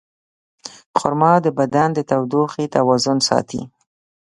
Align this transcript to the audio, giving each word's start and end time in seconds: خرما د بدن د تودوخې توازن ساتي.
خرما 0.99 1.33
د 1.45 1.47
بدن 1.59 1.89
د 1.93 1.99
تودوخې 2.09 2.65
توازن 2.75 3.17
ساتي. 3.29 3.61